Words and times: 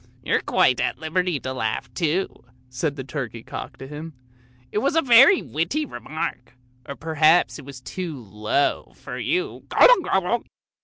"You're 0.25 0.41
quite 0.41 0.79
at 0.81 0.97
liberty 0.97 1.39
to 1.41 1.53
laugh 1.53 1.93
too," 1.93 2.43
said 2.71 2.95
the 2.95 3.03
turkey 3.03 3.43
cock 3.43 3.77
to 3.77 3.85
him;" 3.87 4.13
it 4.71 4.79
was 4.79 4.95
a 4.95 5.01
very 5.03 5.43
witty 5.43 5.85
remark, 5.85 6.55
or 6.89 6.95
perhaps 6.95 7.59
it 7.59 7.65
was 7.65 7.81
too 7.81 8.19
low 8.19 8.93
for 8.95 9.19
you, 9.19 9.63
gobble, 9.69 10.01
gobble. 10.03 10.45